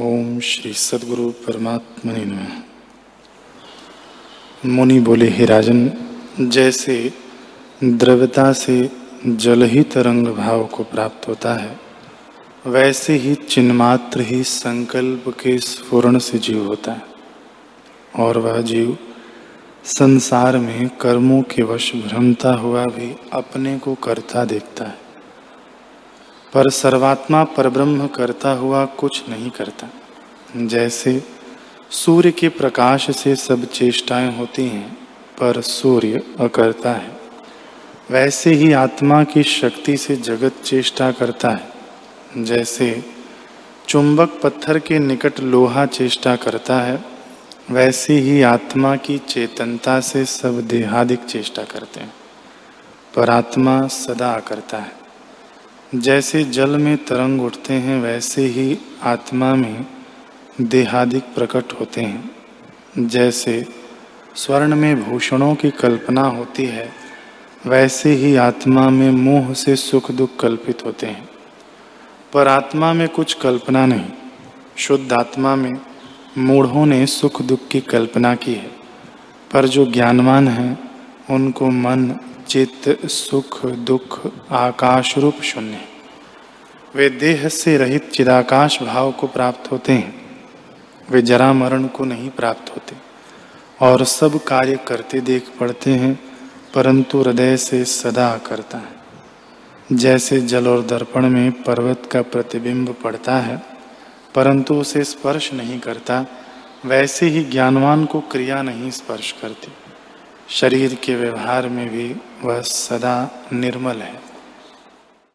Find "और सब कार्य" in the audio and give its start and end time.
93.80-94.78